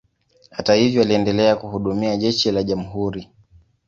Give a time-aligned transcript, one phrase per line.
[0.51, 3.29] Hata hivyo, aliendelea kuhudumia jeshi la jamhuri.